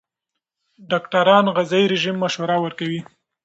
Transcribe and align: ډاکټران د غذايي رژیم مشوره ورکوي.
ډاکټران 0.91 1.43
د 1.47 1.49
غذايي 1.57 1.85
رژیم 1.93 2.15
مشوره 2.23 2.55
ورکوي. 2.61 3.01